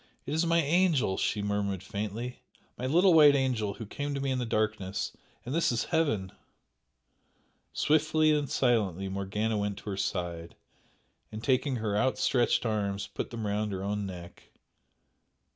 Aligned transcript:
"It 0.25 0.33
is 0.33 0.47
my 0.47 0.59
angel!" 0.59 1.15
she 1.17 1.43
murmured 1.43 1.83
faintly 1.83 2.39
"My 2.75 2.87
little 2.87 3.13
white 3.13 3.35
angel 3.35 3.75
who 3.75 3.85
came 3.85 4.15
to 4.15 4.19
me 4.19 4.31
in 4.31 4.39
the 4.39 4.47
darkness! 4.47 5.15
And 5.45 5.53
this 5.53 5.71
is 5.71 5.83
Heaven!" 5.93 6.31
Swiftly 7.71 8.31
and 8.31 8.49
silently 8.49 9.09
Morgana 9.09 9.59
went 9.59 9.77
to 9.77 9.91
her 9.91 9.97
side, 9.97 10.55
and 11.31 11.43
taking 11.43 11.75
her 11.75 11.95
outstretched 11.95 12.65
arms 12.65 13.05
put 13.05 13.29
them 13.29 13.45
round 13.45 13.71
her 13.73 13.83
own 13.83 14.07
neck. 14.07 14.49